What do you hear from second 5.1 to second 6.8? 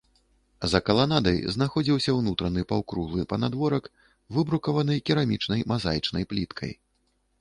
керамічнай мазаічнай пліткай.